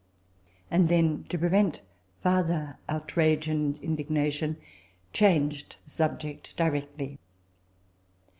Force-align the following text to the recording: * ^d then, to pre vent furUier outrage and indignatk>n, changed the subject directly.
* 0.39 0.71
^d 0.71 0.87
then, 0.87 1.25
to 1.29 1.37
pre 1.37 1.47
vent 1.49 1.81
furUier 2.25 2.75
outrage 2.89 3.47
and 3.47 3.79
indignatk>n, 3.83 4.55
changed 5.13 5.75
the 5.83 5.89
subject 5.91 6.57
directly. 6.57 7.19